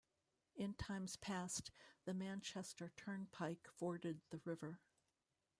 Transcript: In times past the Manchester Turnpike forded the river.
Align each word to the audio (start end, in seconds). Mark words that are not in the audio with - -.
In 0.55 0.73
times 0.73 1.15
past 1.15 1.69
the 2.05 2.13
Manchester 2.15 2.91
Turnpike 2.97 3.67
forded 3.67 4.21
the 4.31 4.39
river. 4.45 4.79